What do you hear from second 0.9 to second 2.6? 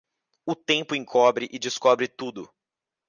encobre e descobre tudo.